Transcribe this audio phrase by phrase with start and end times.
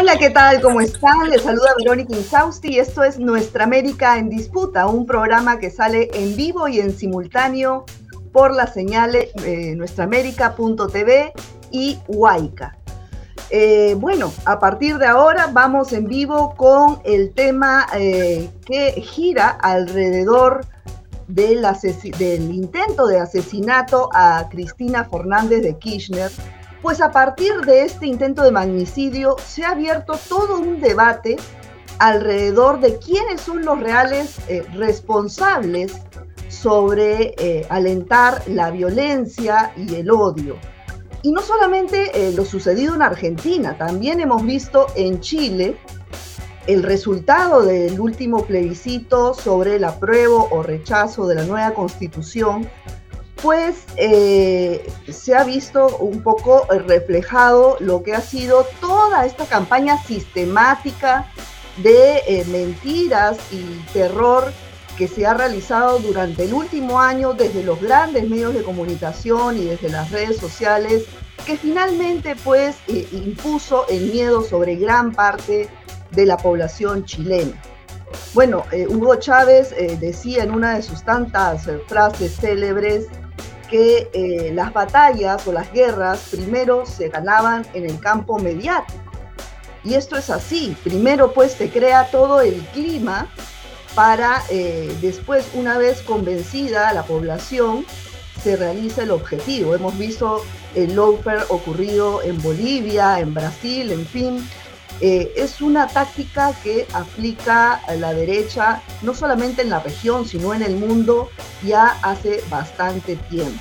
[0.00, 0.62] Hola, ¿qué tal?
[0.62, 1.28] ¿Cómo están?
[1.28, 6.08] Les saluda Verónica Insausti y esto es Nuestra América en Disputa, un programa que sale
[6.14, 7.84] en vivo y en simultáneo
[8.32, 11.34] por las señales eh, nuestraamérica.tv
[11.70, 12.78] y Huayca.
[13.50, 19.50] Eh, bueno, a partir de ahora vamos en vivo con el tema eh, que gira
[19.50, 20.62] alrededor
[21.28, 26.30] del intento de asesinato a Cristina Fernández de Kirchner
[26.82, 31.36] pues a partir de este intento de magnicidio se ha abierto todo un debate
[31.98, 35.92] alrededor de quiénes son los reales eh, responsables
[36.48, 40.56] sobre eh, alentar la violencia y el odio.
[41.22, 45.76] Y no solamente eh, lo sucedido en Argentina, también hemos visto en Chile
[46.66, 52.68] el resultado del último plebiscito sobre el apruebo o rechazo de la nueva constitución,
[53.42, 60.02] pues eh, se ha visto un poco reflejado lo que ha sido toda esta campaña
[60.02, 61.30] sistemática
[61.78, 64.52] de eh, mentiras y terror
[64.98, 69.64] que se ha realizado durante el último año desde los grandes medios de comunicación y
[69.64, 71.04] desde las redes sociales,
[71.46, 75.68] que finalmente pues eh, impuso el miedo sobre gran parte
[76.10, 77.58] de la población chilena.
[78.34, 83.06] Bueno, Hugo Chávez decía en una de sus tantas frases célebres
[83.70, 88.98] que eh, las batallas o las guerras primero se ganaban en el campo mediático.
[89.84, 90.76] Y esto es así.
[90.82, 93.28] Primero pues se crea todo el clima
[93.94, 97.84] para eh, después, una vez convencida la población,
[98.42, 99.74] se realiza el objetivo.
[99.74, 104.48] Hemos visto el lawfare ocurrido en Bolivia, en Brasil, en fin.
[105.00, 110.52] Eh, es una táctica que aplica a la derecha no solamente en la región, sino
[110.52, 111.30] en el mundo
[111.62, 113.60] ya hace bastante tiempo.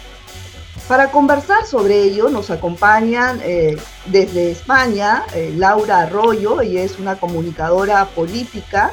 [0.88, 7.16] Para conversar sobre ello nos acompañan eh, desde España eh, Laura Arroyo, ella es una
[7.16, 8.92] comunicadora política,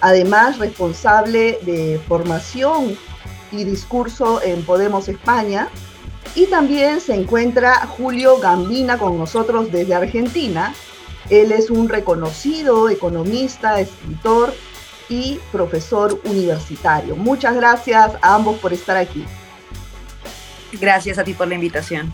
[0.00, 2.96] además responsable de formación
[3.52, 5.68] y discurso en Podemos España.
[6.34, 10.74] Y también se encuentra Julio Gambina con nosotros desde Argentina,
[11.30, 14.54] él es un reconocido economista, escritor
[15.08, 17.16] y profesor universitario.
[17.16, 19.24] Muchas gracias a ambos por estar aquí.
[20.80, 22.12] Gracias a ti por la invitación.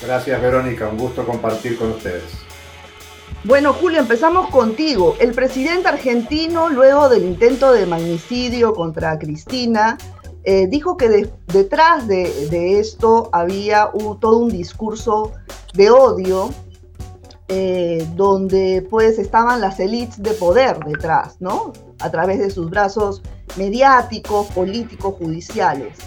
[0.00, 2.24] Gracias Verónica, un gusto compartir con ustedes.
[3.44, 5.16] Bueno, Julio, empezamos contigo.
[5.18, 9.96] El presidente argentino, luego del intento de magnicidio contra Cristina,
[10.44, 15.32] eh, dijo que detrás de, esto había todo un discurso
[15.74, 16.50] de odio
[17.52, 21.72] eh, donde pues estaban las élites de poder detrás, ¿no?
[21.98, 23.22] A través de sus brazos
[23.56, 25.98] mediáticos, políticos, judiciales.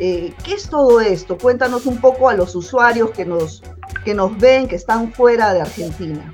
[0.00, 1.38] Eh, ¿Qué es todo esto?
[1.38, 3.62] Cuéntanos un poco a los usuarios que nos,
[4.04, 6.32] que nos ven, que están fuera de Argentina.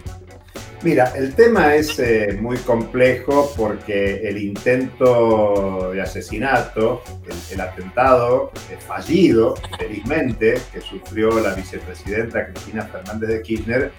[0.82, 7.02] Mira, el tema es eh, muy complejo porque el intento de asesinato,
[7.50, 8.52] el, atentado
[8.86, 13.92] fallido, felizmente, que sufrió la vicepresidenta Cristina Fernández de Kirchner,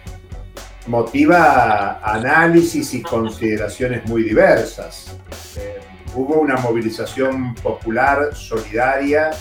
[0.88, 5.16] motiva análisis y consideraciones muy diversas.
[5.58, 5.80] Eh,
[6.16, 9.32] hubo una movilización popular solidaria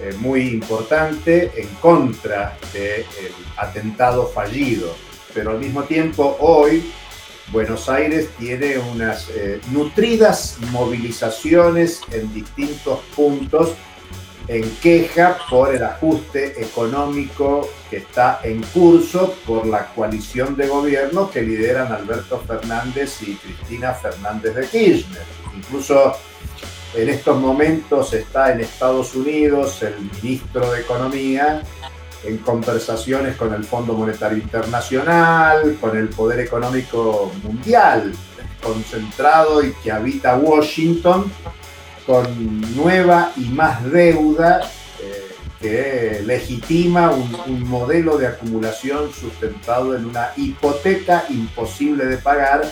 [0.00, 3.04] eh, muy importante en contra del
[3.56, 4.94] atentado fallido,
[5.34, 6.92] pero al mismo tiempo hoy
[7.52, 13.74] Buenos Aires tiene unas eh, nutridas movilizaciones en distintos puntos
[14.48, 21.30] en queja por el ajuste económico que está en curso por la coalición de gobierno
[21.30, 25.22] que lideran Alberto Fernández y Cristina Fernández de Kirchner.
[25.56, 26.14] Incluso
[26.94, 31.62] en estos momentos está en Estados Unidos el ministro de Economía
[32.24, 38.12] en conversaciones con el Fondo Monetario Internacional, con el Poder Económico Mundial,
[38.62, 41.30] concentrado y que habita Washington
[42.06, 44.60] con nueva y más deuda
[45.00, 52.62] eh, que legitima un, modelo de acumulación sustentado en una hipoteca imposible de pagar.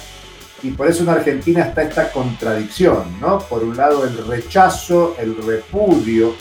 [0.63, 3.39] Y por eso en Argentina está esta contradicción, ¿no?
[3.39, 6.35] Por un lado el rechazo, el repudio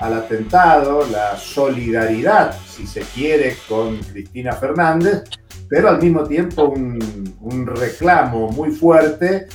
[0.00, 5.24] al atentado, la solidaridad, si se quiere, con Cristina Fernández,
[5.68, 9.46] pero al mismo tiempo un, un reclamo muy fuerte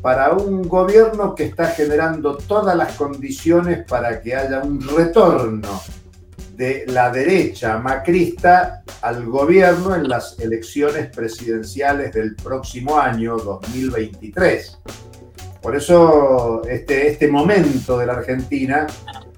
[0.00, 5.80] para un gobierno que está generando todas las condiciones para que haya un retorno
[6.54, 14.78] de la derecha macrista al gobierno en las elecciones presidenciales del próximo año 2023.
[15.62, 18.86] Por eso este, este momento de la Argentina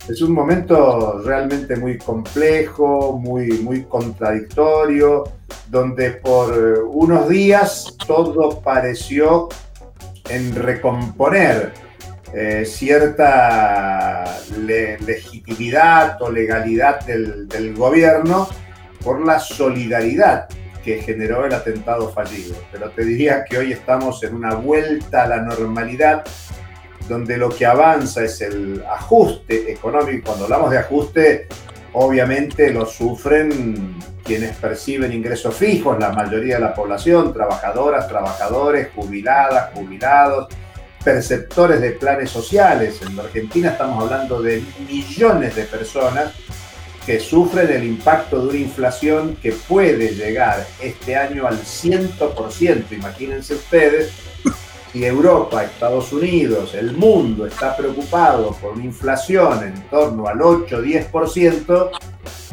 [0.09, 5.25] es un momento realmente muy complejo, muy, muy contradictorio,
[5.69, 6.53] donde por
[6.91, 9.49] unos días todo pareció
[10.31, 11.73] en recomponer
[12.33, 18.49] eh, cierta legitimidad o legalidad del, gobierno
[19.03, 20.49] por la solidaridad
[20.85, 22.55] que generó el atentado fallido.
[22.71, 26.25] Pero te diría que hoy estamos en una vuelta a la normalidad
[27.09, 30.27] donde lo que avanza es el ajuste económico.
[30.27, 31.49] Cuando hablamos de ajuste,
[31.93, 39.71] obviamente lo sufren quienes perciben ingresos fijos, la mayoría de la población, trabajadoras, trabajadores, jubiladas,
[39.75, 40.49] jubilados,
[41.03, 43.01] perceptores de planes sociales.
[43.03, 46.33] En Argentina estamos hablando de millones de personas
[47.05, 52.93] que sufren el impacto de una inflación que puede llegar este año al 100%.
[52.93, 54.13] Imagínense ustedes,
[54.93, 61.91] si Europa, Estados Unidos, el mundo está preocupado por una inflación en torno al 8-10%,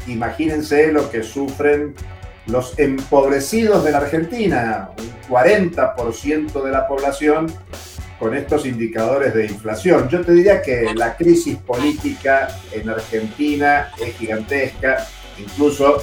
[0.07, 1.95] imagínense lo que sufren
[2.45, 7.47] los empobrecidos de la Argentina, un 40% de la población
[8.19, 10.07] con estos indicadores de inflación.
[10.09, 15.07] Yo te diría que la crisis política en Argentina es gigantesca,
[15.37, 15.97] incluso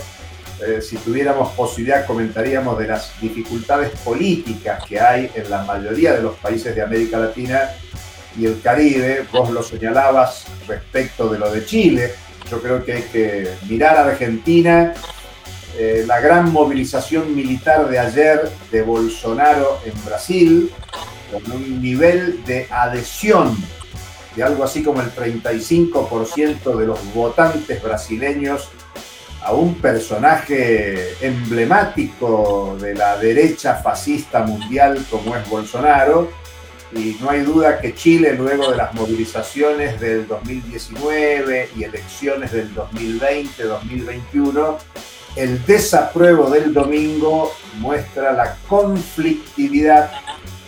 [0.61, 6.23] eh, si tuviéramos posibilidad comentaríamos de las dificultades políticas que hay en la mayoría de
[6.23, 7.71] los países de América Latina
[8.39, 9.27] y el Caribe.
[9.33, 12.15] Vos lo señalabas respecto de lo de Chile.
[12.51, 14.95] Yo creo que hay que mirar a Argentina.
[15.77, 20.71] Eh, la gran movilización militar de ayer de Bolsonaro en Brasil,
[21.33, 23.57] con un nivel de adhesión
[24.37, 28.69] de algo así como el 35% de los votantes brasileños
[29.45, 36.31] a un personaje emblemático de la derecha fascista mundial como es Bolsonaro.
[36.93, 42.75] Y no hay duda que Chile, luego de las movilizaciones del 2019 y elecciones del
[42.75, 44.77] 2020-2021,
[45.37, 50.13] el desapruebo del domingo muestra la conflictividad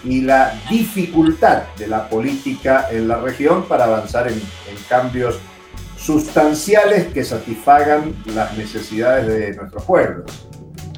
[0.05, 5.38] y la dificultad de la política en la región para avanzar en, en cambios
[6.06, 10.47] sustanciales que satisfagan las necesidades de nuestros pueblos.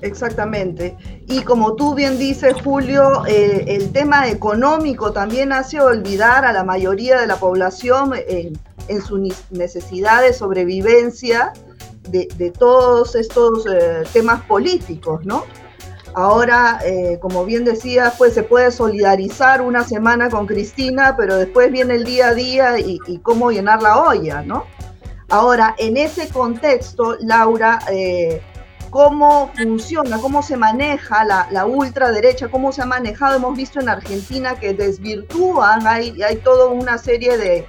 [0.02, 0.96] Exactamente.
[1.26, 6.62] Y como tú bien dices, Julio, eh, el tema económico también hace olvidar a la
[6.62, 8.58] mayoría de la población en,
[9.02, 9.18] su
[9.50, 11.52] necesidad de sobrevivencia
[12.08, 15.44] de, todos estos eh, temas políticos, ¿no?
[16.14, 21.70] Ahora, eh, como bien decía, pues se puede solidarizar una semana con Cristina, pero después
[21.70, 24.64] viene el día a día y, y cómo llenar la olla, ¿no?
[25.28, 28.40] Ahora, en ese contexto, Laura, eh,
[28.88, 33.36] ¿cómo funciona, cómo se maneja la, ultraderecha, cómo se ha manejado?
[33.36, 37.66] Hemos visto en Argentina que desvirtúan, hay, hay toda una serie de,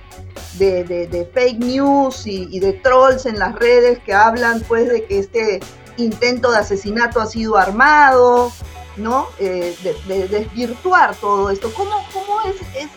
[1.34, 5.60] fake news y, de trolls en las redes que hablan pues de que este
[5.98, 8.54] intento de asesinato ha sido armado,
[8.96, 9.28] ¿no?
[9.38, 9.76] Eh,
[10.08, 11.74] de, desvirtuar todo esto.
[11.76, 12.90] ¿Cómo, cómo es, es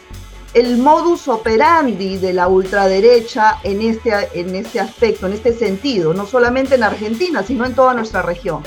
[0.54, 6.26] el modus operandi de la ultraderecha en este, en este aspecto, en este sentido, no
[6.26, 8.62] solamente en Argentina, sino en toda nuestra región.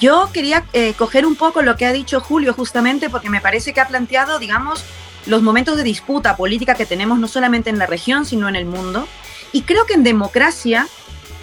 [0.00, 3.72] Yo quería eh, coger un poco lo que ha dicho Julio justamente porque me parece
[3.72, 4.84] que ha planteado, digamos,
[5.26, 8.64] los momentos de disputa política que tenemos no solamente en la región, sino en el
[8.64, 9.06] mundo.
[9.52, 10.88] Y creo que en democracia,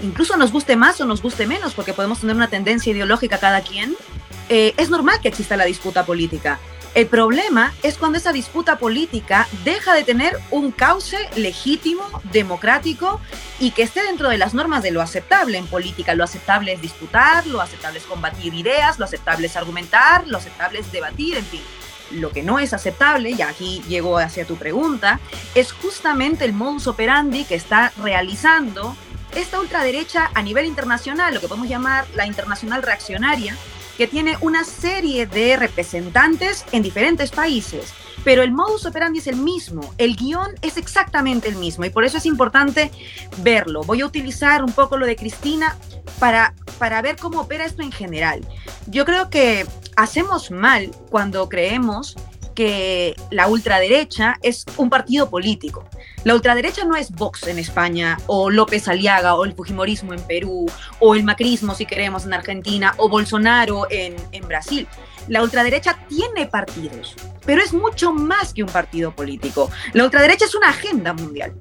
[0.01, 3.61] incluso nos guste más o nos guste menos, porque podemos tener una tendencia ideológica cada
[3.61, 3.95] quien,
[4.49, 6.59] eh, es normal que exista la disputa política.
[6.95, 13.21] El problema es cuando esa disputa política deja de tener un cauce legítimo, democrático
[13.59, 16.15] y que esté dentro de las normas de lo aceptable en política.
[16.15, 20.79] Lo aceptable es disputar, lo aceptable es combatir ideas, lo aceptable es argumentar, lo aceptable
[20.79, 21.61] es debatir, en fin.
[22.11, 25.19] Lo que no es aceptable, y aquí llego hacia tu pregunta,
[25.53, 28.95] es justamente el modus operandi que está realizando
[29.35, 33.55] esta ultraderecha a nivel internacional, lo que podemos llamar la internacional reaccionaria,
[33.99, 39.35] que tiene una serie de representantes en diferentes países, pero el modus operandi es el
[39.35, 42.91] mismo, el guion es exactamente el mismo y por eso es importante
[43.39, 43.83] verlo.
[43.83, 45.75] Voy a utilizar un poco lo de Cristina
[46.18, 48.47] para, para ver cómo opera esto en general.
[48.87, 49.65] Yo creo que
[49.97, 52.15] hacemos mal cuando creemos
[52.56, 55.83] que la ultraderecha es un partido político.
[56.26, 60.66] La ultraderecha no es Vox en España, o López Aliaga, o el Fujimorismo en Perú,
[60.99, 64.85] o el macrismo, si queremos, en Argentina, o Bolsonaro en, en Brasil.
[65.30, 69.69] La ultraderecha tiene partidos, pero es mucho más que un partido político.
[69.94, 71.54] La ultraderecha es una agenda mundial.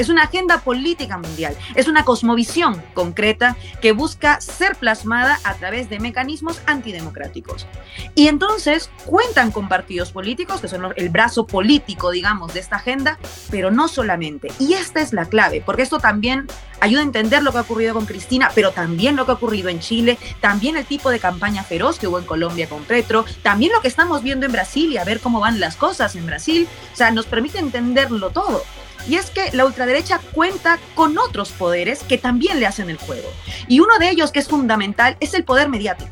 [0.00, 5.90] Es una agenda política mundial, es una cosmovisión concreta que busca ser plasmada a través
[5.90, 7.66] de mecanismos antidemocráticos.
[8.14, 13.18] Y entonces cuentan con partidos políticos, que son el brazo político, digamos, de esta agenda,
[13.50, 14.50] pero no solamente.
[14.58, 16.46] Y esta es la clave, porque esto también
[16.80, 19.68] ayuda a entender lo que ha ocurrido con Cristina, pero también lo que ha ocurrido
[19.68, 23.70] en Chile, también el tipo de campaña feroz que hubo en Colombia con Petro, también
[23.72, 26.66] lo que estamos viendo en Brasil y a ver cómo van las cosas en Brasil.
[26.94, 28.62] O sea, nos permite entenderlo todo.
[29.08, 33.28] Y es que la ultraderecha cuenta con otros poderes que también le hacen el juego.
[33.68, 36.10] Y uno de ellos que es fundamental es el poder mediático.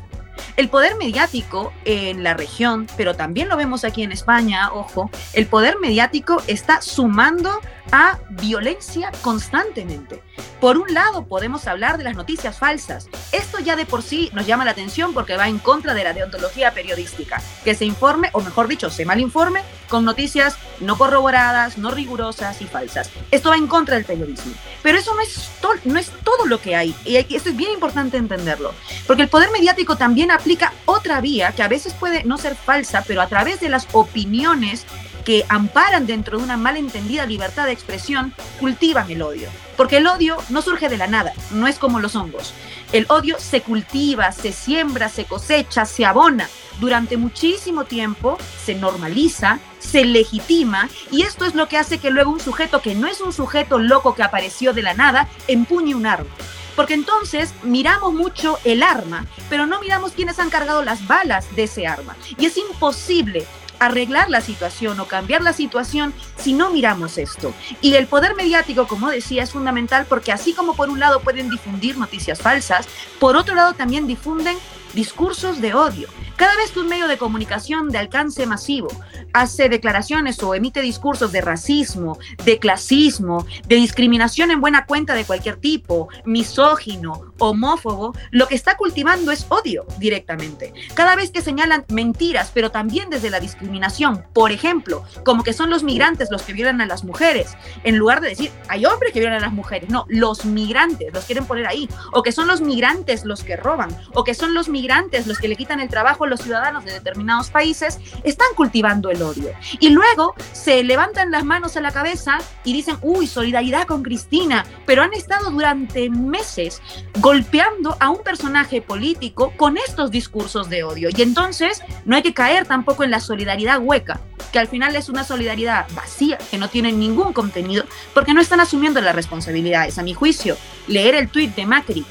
[0.55, 5.47] El poder mediático en la región, pero también lo vemos aquí en España, ojo, el
[5.47, 10.21] poder mediático está sumando a violencia constantemente.
[10.59, 13.07] Por un lado, podemos hablar de las noticias falsas.
[13.31, 16.13] Esto ya de por sí nos llama la atención porque va en contra de la
[16.13, 21.91] deontología periodística, que se informe, o mejor dicho, se malinforme con noticias no corroboradas, no
[21.91, 23.09] rigurosas y falsas.
[23.31, 24.53] Esto va en contra del periodismo.
[24.81, 25.49] Pero eso no es,
[25.85, 28.73] no es todo lo que hay, y esto es bien importante entenderlo,
[29.07, 33.03] porque el poder mediático también aplica otra vía que a veces puede no ser falsa,
[33.07, 34.85] pero a través de las opiniones
[35.25, 39.49] que amparan dentro de una malentendida libertad de expresión, cultivan el odio.
[39.79, 42.53] Porque el odio no surge de la nada, no es como los hongos.
[42.91, 46.49] El odio se cultiva, se siembra, se cosecha, se abona.
[46.81, 52.29] Durante muchísimo tiempo se normaliza, se legitima y esto es lo que hace que luego
[52.29, 56.07] un sujeto que no es un sujeto loco que apareció de la nada empuñe un
[56.07, 56.29] arma.
[56.75, 61.63] Porque entonces miramos mucho el arma, pero no miramos quiénes han cargado las balas de
[61.63, 62.17] ese arma.
[62.37, 63.47] Y es imposible
[63.79, 67.53] arreglar la situación o cambiar la situación si no miramos esto.
[67.81, 71.49] Y el poder mediático, como decía, es fundamental porque así como por un lado pueden
[71.49, 72.87] difundir noticias falsas,
[73.19, 74.57] por otro lado también difunden
[74.93, 76.07] discursos de odio.
[76.35, 78.87] Cada vez que un medio de comunicación de alcance masivo
[79.33, 85.25] hace declaraciones o emite discursos de racismo, de clasismo, de discriminación en buena cuenta de
[85.25, 90.73] cualquier tipo, misógino, homófobo, lo que está cultivando es odio directamente.
[90.93, 95.69] Cada vez que señalan mentiras, pero también desde la discriminación, por ejemplo, como que son
[95.69, 99.19] los migrantes los que violan a las mujeres, en lugar de decir, hay hombres que
[99.19, 102.61] violan a las mujeres, no, los migrantes los quieren poner ahí, o que son los
[102.61, 106.25] migrantes los que roban, o que son los migrantes los que le quitan el trabajo
[106.27, 109.51] los ciudadanos de determinados países están cultivando el odio.
[109.79, 114.65] Y luego se levantan las manos a la cabeza y dicen, uy, solidaridad con Cristina,
[114.85, 116.81] pero han estado durante meses
[117.29, 121.09] golpeando a un personaje político con estos discursos de odio.
[121.15, 124.19] Y entonces no hay que caer tampoco en la solidaridad hueca,
[124.51, 127.83] que al final es una solidaridad vacía, que no tiene ningún contenido,
[128.15, 129.99] porque no están asumiendo las responsabilidades.
[129.99, 130.57] A mi juicio,
[130.87, 132.03] leer el tuit de Macri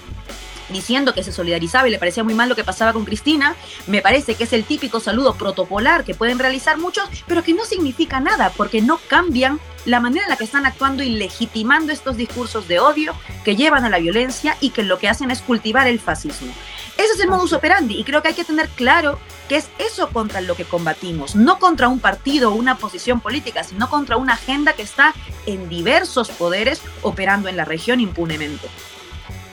[0.68, 3.56] diciendo que se solidarizaba y le parecía muy mal lo que pasaba con Cristina,
[3.88, 7.64] me parece que es el típico saludo protocolar que pueden realizar muchos, pero que no
[7.64, 9.58] significa nada, porque no cambian
[9.88, 13.14] la manera en la que están actuando y legitimando estos discursos de odio
[13.44, 16.52] que llevan a la violencia y que lo que hacen es cultivar el fascismo.
[16.98, 19.18] Ese es el modus operandi y creo que hay que tener claro
[19.48, 23.64] que es eso contra lo que combatimos, no contra un partido o una posición política,
[23.64, 25.14] sino contra una agenda que está
[25.46, 28.68] en diversos poderes operando en la región impunemente.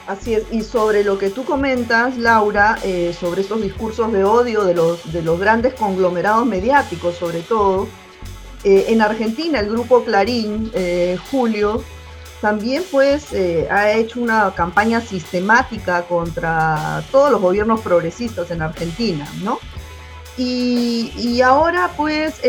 [0.08, 4.64] Así es, y sobre lo que tú comentas, Laura, eh, sobre estos discursos de odio
[4.64, 7.88] de los, de los grandes conglomerados mediáticos, sobre todo,
[8.66, 11.84] eh, en Argentina el grupo Clarín, eh, Julio,
[12.42, 13.34] también pues
[13.72, 19.58] ha hecho una campaña sistemática contra todos los gobiernos progresistas en Argentina, ¿no?
[20.38, 22.42] Y, y ahora pues,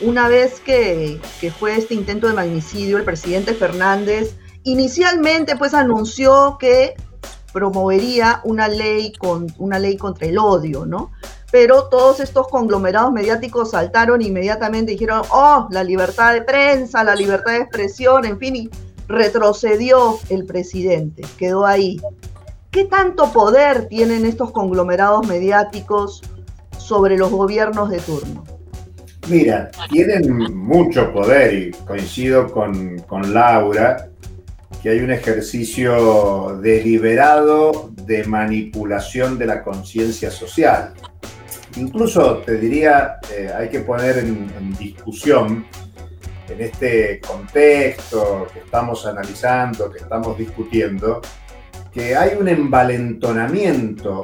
[0.00, 6.56] una vez que, que fue este intento de magnicidio, el presidente Fernández Inicialmente, pues anunció
[6.58, 6.94] que
[7.52, 11.10] promovería una ley, con, una ley contra el odio, ¿no?
[11.52, 17.14] Pero todos estos conglomerados mediáticos saltaron inmediatamente y dijeron, oh, la libertad de prensa, la
[17.14, 18.70] libertad de expresión, en fin, y
[19.06, 22.00] retrocedió el presidente, quedó ahí.
[22.70, 26.22] ¿Qué tanto poder tienen estos conglomerados mediáticos
[26.78, 28.44] sobre los gobiernos de turno?
[29.28, 34.08] Mira, tienen mucho poder y coincido con, con Laura
[34.82, 40.92] que hay un ejercicio deliberado de manipulación de la conciencia social.
[41.76, 45.66] Incluso te diría, eh, hay que poner en, discusión,
[46.48, 51.20] en este contexto que estamos analizando, que estamos discutiendo,
[51.92, 54.22] que hay un envalentonamiento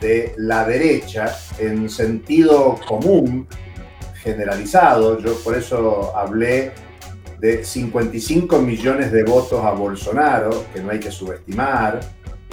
[0.00, 3.46] de la derecha en sentido común,
[4.22, 5.18] generalizado.
[5.18, 6.72] Yo por eso hablé
[7.38, 12.00] de 55 millones de votos a Bolsonaro, que no hay que subestimar,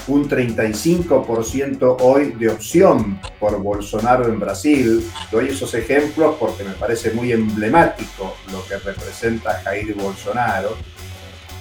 [0.07, 5.05] un 35% hoy de opción por Bolsonaro en Brasil.
[5.31, 10.77] Doy esos ejemplos porque me parece muy emblemático lo que representa Jair Bolsonaro.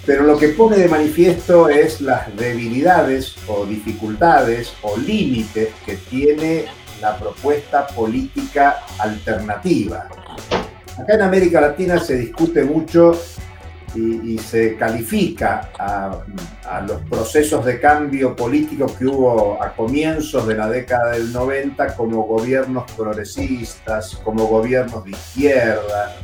[0.05, 6.67] pero lo que pone de manifiesto es las debilidades o dificultades o límites que tiene
[7.01, 10.09] la propuesta política alternativa.
[10.99, 13.21] Acá en América Latina se discute mucho
[13.97, 16.21] y, se califica a,
[16.65, 21.97] a, los procesos de cambio político que hubo a comienzos de la década del 90
[21.97, 26.17] como gobiernos progresistas, como gobiernos de izquierda,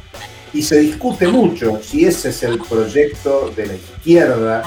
[0.53, 4.63] y se discute mucho si ese es el proyecto de la izquierda,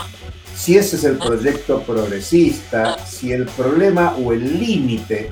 [0.56, 5.32] si ese es el proyecto progresista, si el problema o el límite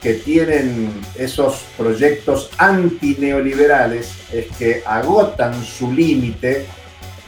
[0.00, 6.66] que tienen esos proyectos antineoliberales es que agotan su límite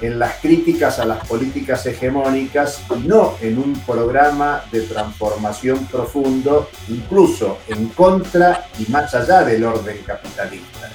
[0.03, 6.69] en las críticas a las políticas hegemónicas y no en un programa de transformación profundo,
[6.89, 10.91] incluso en contra y más allá del orden capitalista.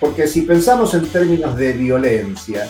[0.00, 2.68] Porque si pensamos en términos de violencia,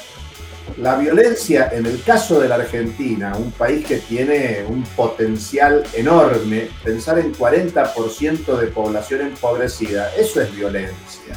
[0.79, 6.69] la violencia en el caso de la Argentina, un país que tiene un potencial enorme,
[6.83, 11.37] pensar en 40% de población empobrecida, eso es violencia.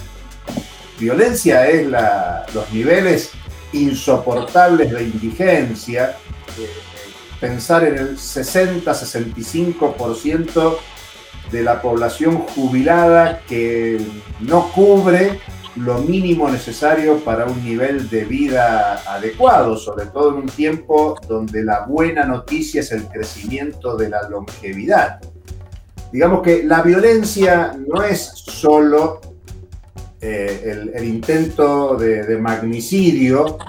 [0.99, 1.87] Violencia es
[2.53, 3.31] los niveles
[3.75, 6.17] insoportables de indigencia,
[7.39, 10.77] pensar en el 60-65%
[11.51, 14.01] de la población jubilada que
[14.39, 15.39] no cubre
[15.75, 21.63] lo mínimo necesario para un nivel de vida adecuado, sobre todo en un tiempo donde
[21.63, 25.19] la buena noticia es el crecimiento de la longevidad.
[26.11, 29.19] Digamos que la violencia no es solo
[30.27, 33.59] eh, el, intento de, magnicidio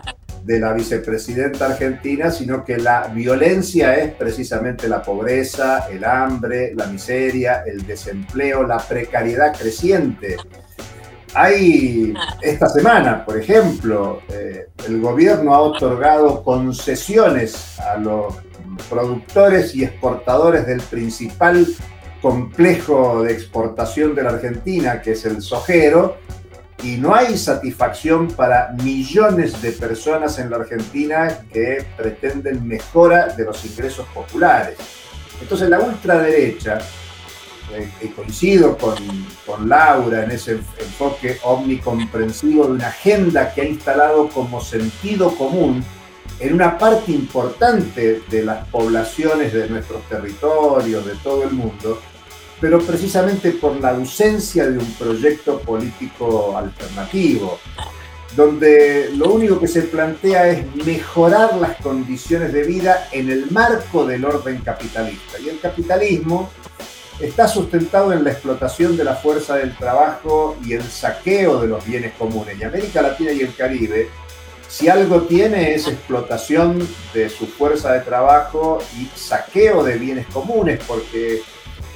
[0.43, 6.87] de la vicepresidenta argentina, sino que la violencia es precisamente la pobreza, el hambre, la
[6.87, 10.37] miseria, el desempleo, la precariedad creciente.
[11.35, 18.35] Hay esta semana, por ejemplo, eh, el gobierno ha otorgado concesiones a los
[18.89, 21.67] productores y exportadores del principal
[22.23, 26.17] complejo de exportación de la Argentina, que es el sojero,
[26.83, 33.45] y no hay satisfacción para millones de personas en la Argentina que pretenden mejora de
[33.45, 34.77] los ingresos populares.
[35.41, 36.79] Entonces la ultraderecha
[37.73, 38.95] eh, coincido con,
[39.45, 45.85] con, Laura en ese enfoque omnicomprensivo de una agenda que ha instalado como sentido común
[46.39, 52.01] en una parte importante de las poblaciones de nuestros territorios, de todo el mundo,
[52.61, 57.59] pero precisamente por la ausencia de un proyecto político alternativo,
[58.35, 64.07] donde lo único que se plantea es mejorar las condiciones de vida en el marco
[64.07, 65.39] del orden capitalista.
[65.39, 66.51] Y el capitalismo
[67.21, 71.85] está sustentado en la explotación de la fuerza del trabajo y el saqueo de los
[71.85, 72.59] bienes comunes.
[72.59, 74.09] Y América Latina y el Caribe,
[74.69, 80.81] si algo tiene es explotación de su fuerza de trabajo y saqueo de bienes comunes,
[80.87, 81.43] porque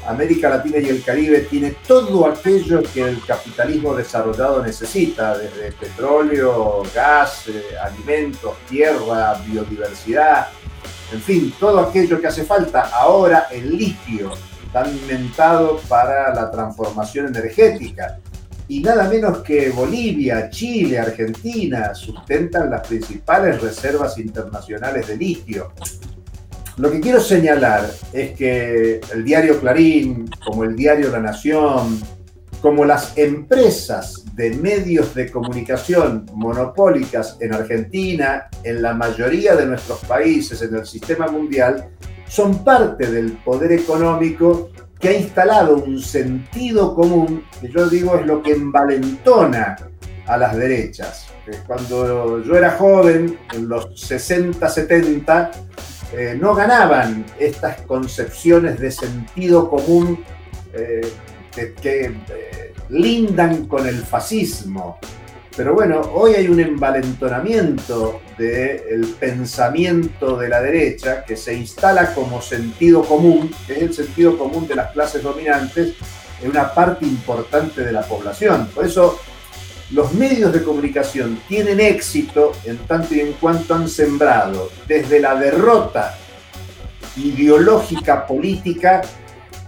[0.07, 6.83] América Latina y el Caribe tiene todo aquello que el capitalismo desarrollado necesita, desde petróleo,
[6.95, 10.49] gas, eh, alimentos, tierra, biodiversidad,
[11.13, 12.91] en fin, todo aquello que hace falta.
[12.93, 14.33] Ahora el litio,
[14.73, 18.19] tan inventado para la transformación energética.
[18.69, 25.73] Y nada menos que Bolivia, Chile, Argentina sustentan las principales reservas internacionales de litio.
[26.81, 32.01] Lo que quiero señalar es que el diario Clarín, como el diario La Nación,
[32.63, 40.03] como las empresas de medios de comunicación monopólicas en Argentina, en la mayoría de nuestros
[40.07, 41.91] países, en el sistema mundial,
[42.27, 48.25] son parte del poder económico que ha instalado un sentido común, que yo digo es
[48.25, 49.77] lo que envalentona
[50.27, 51.27] a las derechas.
[51.67, 55.51] Cuando yo era joven, en los 60, 70,
[56.13, 60.25] eh, no ganaban estas concepciones de sentido común
[60.73, 61.13] eh,
[61.55, 64.99] que, eh, lindan con el fascismo.
[65.57, 72.41] Pero bueno, hoy hay un envalentonamiento del pensamiento de la derecha que se instala como
[72.41, 75.95] sentido común, que es el sentido común de las clases dominantes
[76.43, 78.69] en una parte importante de la población.
[78.75, 79.21] Por eso
[79.93, 85.35] los medios de comunicación tienen éxito en tanto y en cuanto han sembrado desde la
[85.35, 86.17] derrota
[87.17, 89.03] ideológica política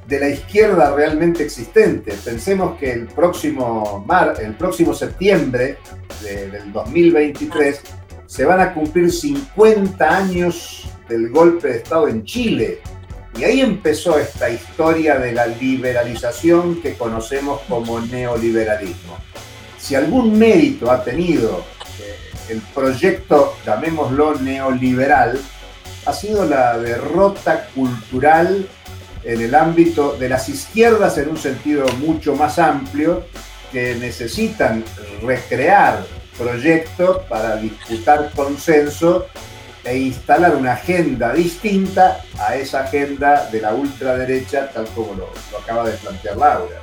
[0.07, 2.15] de la izquierda realmente existente.
[2.25, 5.79] Pensemos que el próximo, mar, el próximo septiembre
[6.23, 7.81] del 2023
[8.27, 12.79] se van a cumplir 50 años del golpe de Estado en Chile.
[13.39, 19.17] Y ahí empezó esta historia de la liberalización que conocemos como neoliberalismo.
[19.83, 21.64] Si algún mérito ha tenido
[21.99, 22.16] eh,
[22.51, 25.40] el proyecto, llamémoslo neoliberal,
[26.07, 28.68] ha sido la derrota cultural
[29.25, 33.25] en el ámbito de las izquierdas en un sentido mucho más amplio,
[33.73, 34.85] que necesitan
[35.23, 36.05] recrear
[36.38, 39.27] proyectos para disputar consenso
[39.83, 45.88] e instalar una agenda distinta a esa agenda de la ultraderecha, tal como lo, acaba
[45.88, 46.81] de plantear Laura.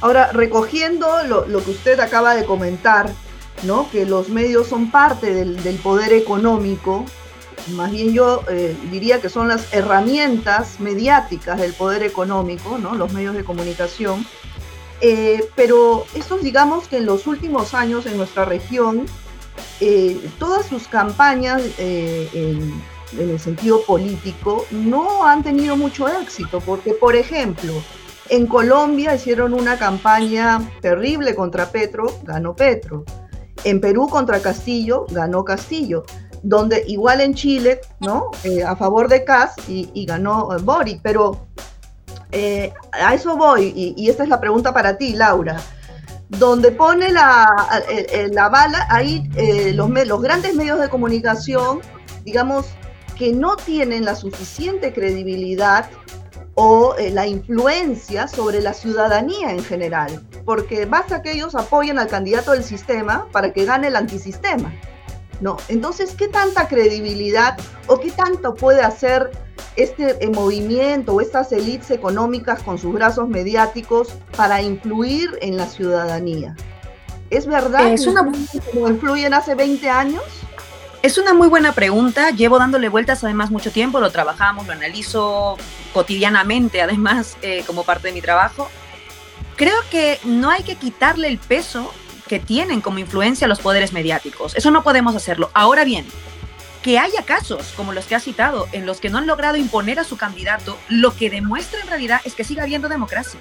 [0.00, 3.10] Ahora, recogiendo lo, que usted acaba de comentar,
[3.62, 3.90] ¿no?
[3.90, 7.04] que los medios son parte del, poder económico,
[7.72, 12.94] más bien yo eh, diría que son las herramientas mediáticas del poder económico, ¿no?
[12.94, 14.26] los medios de comunicación,
[15.00, 19.06] eh, pero estos digamos que en los últimos años en nuestra región
[19.80, 22.82] eh, todas sus campañas en,
[23.18, 27.72] el sentido político no han tenido mucho éxito, porque por ejemplo,
[28.28, 33.04] en Colombia hicieron una campaña terrible contra Petro, ganó Petro.
[33.64, 36.04] En Perú contra Castillo, ganó Castillo.
[36.42, 38.30] Donde igual en Chile, ¿no?
[38.42, 41.00] Eh, a favor de Cas y, ganó Boric.
[41.02, 41.46] Pero
[42.92, 45.56] a eso voy, y, esta es la pregunta para ti, Laura
[46.28, 47.46] donde pone la,
[48.32, 51.80] la bala, ahí eh, los grandes medios de comunicación,
[52.24, 52.66] digamos,
[53.16, 55.88] que no tienen la suficiente credibilidad
[56.54, 62.08] o eh, la influencia sobre la ciudadanía en general, porque basta que ellos apoyen al
[62.08, 64.72] candidato del sistema para que gane el antisistema.
[65.40, 65.56] ¿no?
[65.68, 69.30] Entonces, ¿qué tanta credibilidad o qué tanto puede hacer
[69.76, 75.66] este eh, movimiento o estas élites económicas con sus brazos mediáticos para influir en la
[75.66, 76.54] ciudadanía?
[77.30, 78.30] ¿Es verdad es una...
[78.30, 80.22] que influyen hace 20 años?
[81.04, 82.30] Es una muy buena pregunta.
[82.30, 85.58] Llevo dándole vueltas además mucho tiempo, lo trabajamos, lo analizo
[85.92, 88.70] cotidianamente, además, eh, como parte de mi trabajo.
[89.54, 91.92] Creo que no hay que quitarle el peso
[92.26, 94.56] que tienen como influencia los poderes mediáticos.
[94.56, 95.50] Eso no podemos hacerlo.
[95.52, 96.06] Ahora bien,
[96.82, 99.98] que haya casos como los que ha citado en los que no han logrado imponer
[99.98, 103.38] a su candidato, lo que demuestra en realidad es que siga habiendo democracia.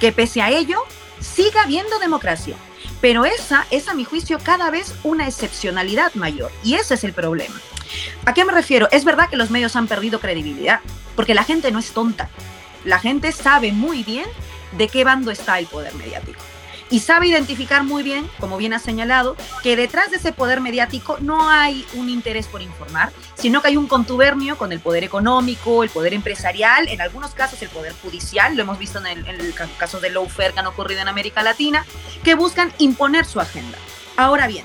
[0.00, 0.82] Que pese a ello,
[1.18, 2.56] siga habiendo democracia.
[3.04, 6.50] Pero esa es, a mi juicio, cada vez una excepcionalidad mayor.
[6.62, 7.54] Y ese es el problema.
[8.24, 8.88] ¿A qué me refiero?
[8.92, 10.80] Es verdad que los medios han perdido credibilidad,
[11.14, 12.30] porque la gente no es tonta.
[12.82, 14.24] La gente sabe muy bien
[14.78, 16.40] de qué bando está el poder mediático
[16.90, 21.16] y sabe identificar muy bien, como bien ha señalado, que detrás de ese poder mediático
[21.20, 25.82] no hay un interés por informar, sino que hay un contubernio con el poder económico,
[25.82, 30.00] el poder empresarial, en algunos casos el poder judicial, lo hemos visto en el, caso
[30.00, 31.84] de lawfare que han ocurrido en América Latina,
[32.24, 33.76] que buscan imponer su agenda.
[34.16, 34.64] Ahora bien,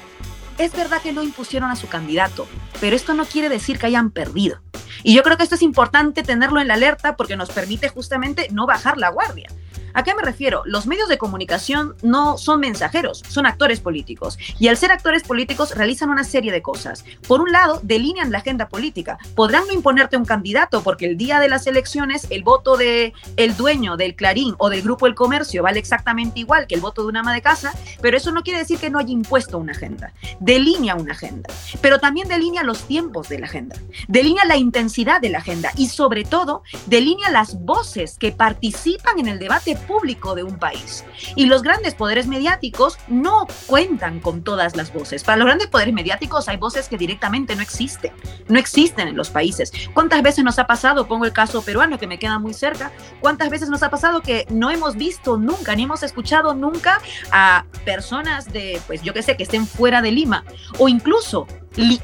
[0.57, 2.47] es verdad que no impusieron a su candidato,
[2.79, 4.61] pero esto no quiere decir que hayan perdido.
[5.03, 8.47] Y yo creo que esto es importante tenerlo en la alerta porque nos permite justamente
[8.51, 9.49] no bajar la guardia.
[9.93, 10.63] ¿A qué me refiero?
[10.65, 14.37] Los medios de comunicación no son mensajeros, son actores políticos.
[14.59, 17.05] Y al ser actores políticos realizan una serie de cosas.
[17.27, 19.17] Por un lado, delinean la agenda política.
[19.35, 23.55] Podrán no imponerte un candidato porque el día de las elecciones el voto de el
[23.55, 27.09] dueño del Clarín o del Grupo El Comercio vale exactamente igual que el voto de
[27.09, 30.13] una ama de casa, pero eso no quiere decir que no haya impuesto una agenda.
[30.39, 31.49] Delinea una agenda,
[31.81, 33.75] pero también delinea los tiempos de la agenda.
[34.07, 39.27] Delinea la intensidad de la agenda y sobre todo delinea las voces que participan en
[39.27, 41.03] el debate público de un país.
[41.35, 45.23] Y los grandes poderes mediáticos no cuentan con todas las voces.
[45.23, 48.11] Para los grandes poderes mediáticos hay voces que directamente no existen,
[48.47, 49.71] no existen en los países.
[49.95, 53.49] ¿Cuántas veces nos ha pasado, pongo el caso peruano que me queda muy cerca, cuántas
[53.49, 58.45] veces nos ha pasado que no hemos visto nunca, ni hemos escuchado nunca a personas
[58.53, 60.43] de, pues yo qué sé, que estén fuera de Lima
[60.77, 61.47] o incluso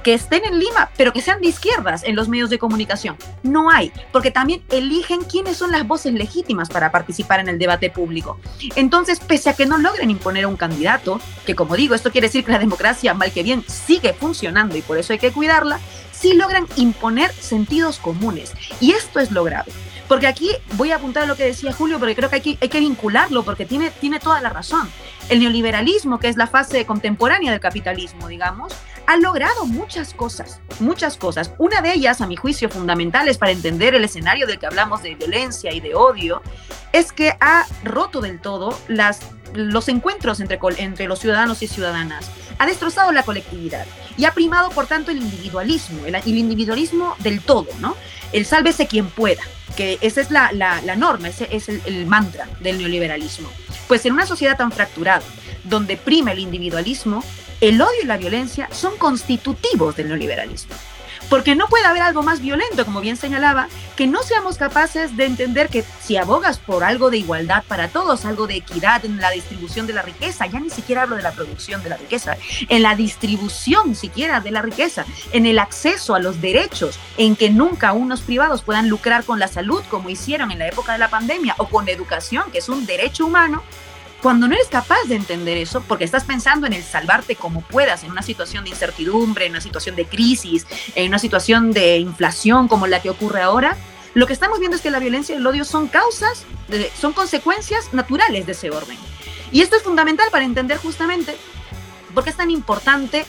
[0.01, 3.17] que estén en Lima, pero que sean de izquierdas en los medios de comunicación.
[3.43, 7.89] No hay, porque también eligen quiénes son las voces legítimas para participar en el debate
[7.89, 8.39] público.
[8.75, 12.45] Entonces, pese a que no logren imponer un candidato, que como digo, esto quiere decir
[12.45, 15.79] que la democracia, mal que bien, sigue funcionando y por eso hay que cuidarla,
[16.11, 18.53] sí logran imponer sentidos comunes.
[18.79, 19.71] Y esto es lo grave.
[20.07, 22.57] Porque aquí voy a apuntar a lo que decía Julio, porque creo que hay que,
[22.61, 24.89] hay que vincularlo, porque tiene, tiene toda la razón.
[25.29, 28.71] El neoliberalismo, que es la fase contemporánea del capitalismo, digamos,
[29.07, 31.51] ha logrado muchas cosas, muchas cosas.
[31.57, 35.15] Una de ellas, a mi juicio, fundamentales para entender el escenario del que hablamos de
[35.15, 36.41] violencia y de odio,
[36.91, 38.77] es que ha roto del todo
[39.53, 42.31] los encuentros entre, los ciudadanos y ciudadanas.
[42.57, 43.85] Ha destrozado la colectividad
[44.17, 47.95] y ha primado, por tanto, el individualismo, el, individualismo del todo, ¿no?
[48.31, 49.41] El sálvese quien pueda,
[49.75, 50.51] que esa es la,
[50.95, 53.49] norma, ese es el mantra del neoliberalismo.
[53.87, 55.23] Pues en una sociedad tan fracturada,
[55.63, 57.23] donde prima el individualismo,
[57.61, 60.75] el odio y la violencia son constitutivos del neoliberalismo.
[61.29, 65.25] Porque no puede haber algo más violento, como bien señalaba, que no seamos capaces de
[65.25, 69.31] entender que si abogas por algo de igualdad para todos, algo de equidad en la
[69.31, 72.37] distribución de la riqueza, ya ni siquiera hablo de la producción de la riqueza,
[72.69, 77.49] en la distribución siquiera de la riqueza, en el acceso a los derechos, en que
[77.49, 81.09] nunca unos privados puedan lucrar con la salud como hicieron en la época de la
[81.09, 83.63] pandemia o con la educación, que es un derecho humano,
[84.25, 88.03] cuando no eres capaz de entender eso, porque estás pensando en el salvarte como puedas,
[88.03, 92.67] en una situación de incertidumbre, en una situación de crisis, en una situación de inflación
[92.67, 93.77] como la que ocurre ahora,
[94.15, 96.43] lo que estamos viendo es que la violencia y el odio son causas,
[96.99, 98.97] son consecuencias naturales de ese orden.
[99.51, 101.37] Y esto es fundamental para entender justamente
[102.15, 103.27] por qué es tan importante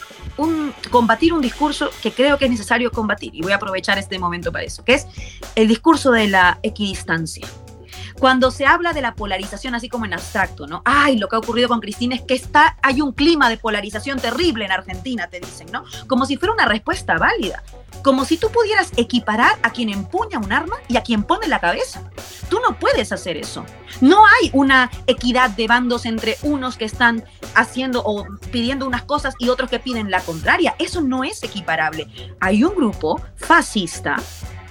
[0.90, 4.50] combatir un discurso que creo que es necesario combatir, y voy a aprovechar este momento
[4.50, 5.06] para eso, que es
[5.56, 7.46] el discurso de la equidistancia.
[8.18, 10.82] Cuando se habla de la polarización así como en abstracto, ¿no?
[10.84, 14.18] Ay, lo que ha ocurrido con Cristina es que está, hay un clima de polarización
[14.18, 15.84] terrible en Argentina, te dicen, ¿no?
[16.06, 17.62] Como si fuera una respuesta válida.
[18.02, 21.60] Como si tú pudieras equiparar a quien empuña un arma y a quien pone la
[21.60, 22.02] cabeza.
[22.48, 23.64] Tú no puedes hacer eso.
[24.00, 27.24] No hay una equidad de bandos entre unos que están
[27.54, 30.74] haciendo o pidiendo unas cosas y otros que piden la contraria.
[30.78, 32.06] Eso no es equiparable.
[32.40, 34.16] Hay un grupo fascista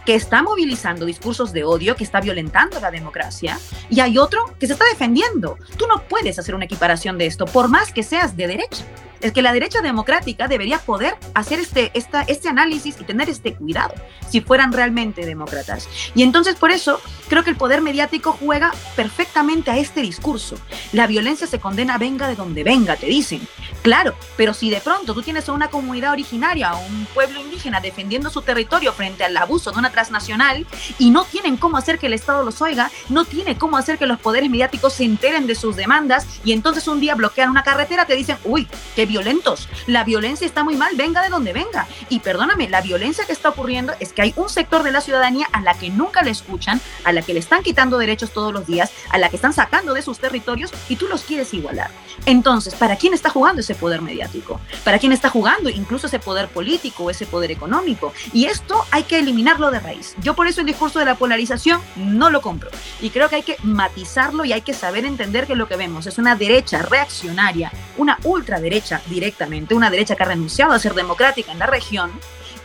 [0.06, 4.68] que está movilizando discursos de odio, que está violentando la democracia, y hay otro que
[4.68, 5.58] se está defendiendo.
[5.78, 8.86] Tú no puedes hacer una equiparación de esto, por más que seas de derecha
[9.22, 13.54] es que la derecha democrática debería poder hacer este, esta, este análisis y tener este
[13.54, 13.94] cuidado
[14.30, 15.88] si fueran realmente demócratas.
[16.14, 17.00] Y entonces por eso
[17.30, 20.58] creo que el poder mediático juega perfectamente a este discurso.
[20.92, 23.48] La violencia se condena venga de donde venga, te dicen.
[23.82, 27.80] Claro, pero si de pronto tú tienes a una comunidad originaria, a un pueblo indígena
[27.82, 30.66] defendiendo su territorio frente al abuso de una transnacional
[30.98, 34.08] y no tienen cómo hacer que el Estado los oiga, no tiene cómo hacer que
[34.08, 38.06] los poderes mediáticos se enteren de sus demandas y entonces un día bloquean una carretera,
[38.06, 39.68] te dicen, uy, qué violentos.
[39.88, 41.88] La violencia está muy mal, venga de donde venga.
[42.10, 45.48] Y perdóname, la violencia que está ocurriendo es que hay un sector de la ciudadanía
[45.52, 48.66] a la que nunca le escuchan, a la que le están quitando derechos todos los
[48.68, 51.92] días, a la que están sacando de sus territorios y tú los quieres igualar.
[52.26, 54.60] Entonces, ¿para quién está jugando ese poder mediático?
[54.84, 58.14] ¿Para quién está jugando incluso ese poder político, ese poder económico?
[58.34, 60.16] Y esto hay que eliminarlo de raíz.
[60.22, 62.70] Yo por eso el discurso de la polarización no lo compro.
[63.02, 66.08] Y creo que hay que matizarlo y hay que saber entender que lo que vemos
[66.08, 71.52] es una derecha reaccionaria, una ultraderecha directamente, una derecha que ha renunciado a ser democrática
[71.52, 72.12] en la región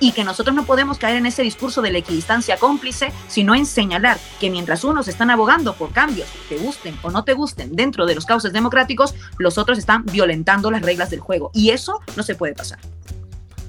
[0.01, 3.67] y que nosotros no podemos caer en ese discurso de la equidistancia cómplice, sino en
[3.67, 8.07] señalar que mientras unos están abogando por cambios, te gusten o no te gusten dentro
[8.07, 11.51] de los cauces democráticos, los otros están violentando las reglas del juego.
[11.53, 12.79] Y eso no se puede pasar.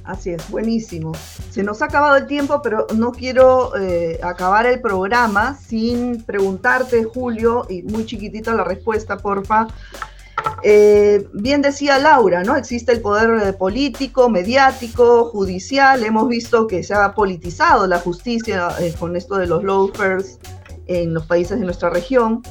[0.03, 1.11] Así es, buenísimo.
[1.51, 7.03] Se nos ha acabado el tiempo, pero no quiero eh, acabar el programa sin preguntarte,
[7.03, 9.67] Julio, y muy chiquitito la respuesta, porfa,
[10.63, 12.55] eh, bien decía Laura, ¿no?
[12.55, 16.03] Existe el poder eh, político, mediático, judicial.
[16.03, 20.39] Hemos visto que se ha politizado la justicia eh, con esto de los lawfers
[20.87, 22.41] en los países de nuestra región.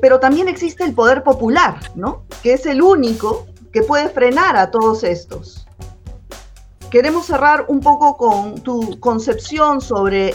[0.00, 2.24] pero también existe el poder popular, ¿no?
[2.42, 5.66] Que es el único que puede frenar a todos estos.
[6.90, 10.34] Queremos cerrar un poco con tu concepción sobre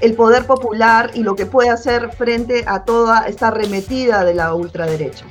[0.00, 4.54] el poder popular y lo que puede hacer frente a toda esta arremetida de la
[4.54, 5.24] ultraderecha?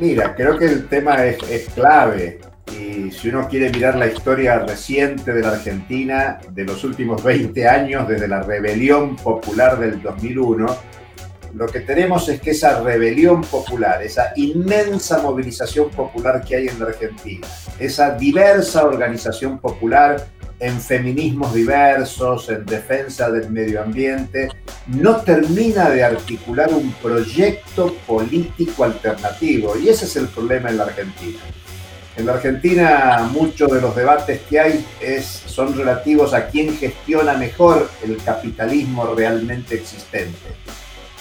[0.00, 2.40] Mira, creo que el tema es, clave
[2.72, 7.68] y si uno quiere mirar la historia reciente de la Argentina, de los últimos 20
[7.68, 10.66] años, desde la rebelión popular del 2001,
[11.54, 16.80] lo que tenemos es que esa rebelión popular, esa inmensa movilización popular que hay en
[16.80, 17.46] la Argentina,
[17.78, 20.26] esa diversa organización popular
[20.64, 24.48] en feminismos diversos, en defensa del medio ambiente,
[24.86, 29.76] no termina de articular un proyecto político alternativo.
[29.76, 31.38] Y ese es el problema en la Argentina.
[32.16, 34.86] En la Argentina muchos de los debates que hay
[35.46, 40.48] son relativos a quién gestiona mejor el capitalismo realmente existente.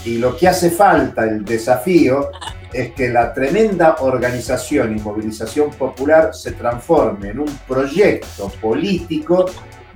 [0.05, 2.31] Y lo que hace falta, el desafío,
[2.73, 9.45] es que la tremenda organización y movilización popular se transforme en un proyecto político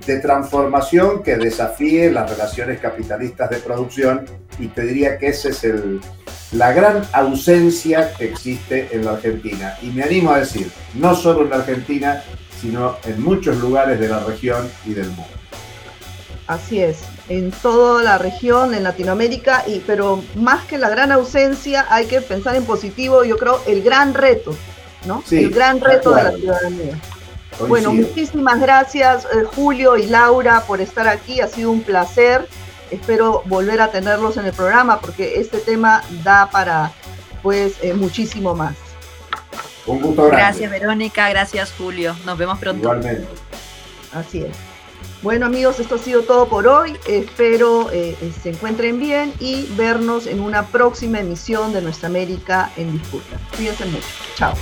[0.06, 4.24] de transformación que desafíe las relaciones capitalistas de producción
[4.58, 6.00] y te diría que esa es el,
[6.52, 9.76] la gran ausencia que existe en la Argentina.
[9.82, 12.22] Y me animo a decir, no solo en la Argentina,
[12.60, 15.24] sino en muchos lugares de la región y del mundo.
[16.46, 21.86] Así es, en toda la región, en Latinoamérica, y, pero más que la gran ausencia,
[21.90, 24.54] hay que pensar en positivo, yo creo, el gran reto,
[25.06, 25.22] ¿no?
[25.30, 26.98] el gran reto de la ciudadanía.
[27.66, 32.46] Bueno, muchísimas gracias eh, Julio y Laura por estar aquí, ha sido un placer.
[32.90, 36.92] Espero volver a tenerlos en el programa porque este tema da para
[37.42, 38.76] pues eh, muchísimo más.
[39.86, 42.14] Un gusto Gracias Verónica, gracias Julio.
[42.24, 42.82] Nos vemos pronto.
[42.82, 43.26] Igualmente.
[44.12, 44.67] Así es.
[45.20, 46.96] Bueno amigos, esto ha sido todo por hoy.
[47.08, 52.92] Espero eh, se encuentren bien y vernos en una próxima emisión de Nuestra América en
[52.92, 53.40] Disputa.
[53.56, 54.06] Cuídense mucho.
[54.36, 54.54] Chao.